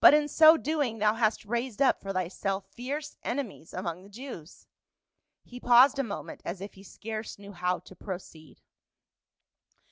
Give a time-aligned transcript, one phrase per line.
[0.00, 4.66] But in so doing thou hast raised up for thyself fierce enemies among the Jews."
[5.44, 8.62] He paused a moment as if he scarce knew how to proceed.